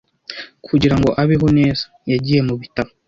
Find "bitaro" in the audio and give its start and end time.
2.61-2.91